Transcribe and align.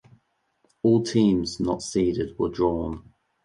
All 0.81 1.03
teams 1.03 1.59
not 1.59 1.83
seeded 1.83 2.39
were 2.39 2.49
drawn. 2.49 3.11